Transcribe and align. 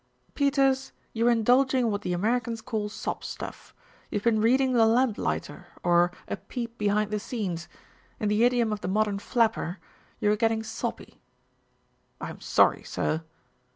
"Peters, 0.33 0.93
you're 1.13 1.29
indulging 1.29 1.81
in 1.85 1.91
what 1.91 2.01
the 2.01 2.11
Americans 2.11 2.59
call 2.59 2.89
'sob 2.89 3.23
stuff.' 3.23 3.71
You've 4.09 4.23
been 4.23 4.41
reading 4.41 4.73
The 4.73 4.87
Lamplighter 4.87 5.67
or 5.83 6.11
A. 6.27 6.37
Peep 6.37 6.75
Behind 6.79 7.11
the 7.11 7.19
Scenes. 7.19 7.69
In 8.19 8.27
the 8.27 8.43
idiom 8.43 8.73
of 8.73 8.81
the 8.81 8.87
modern 8.87 9.19
flapper, 9.19 9.77
you're 10.19 10.35
getting 10.35 10.63
soppy." 10.63 11.21
"I'm 12.19 12.41
sorry, 12.41 12.81
sir." 12.81 13.21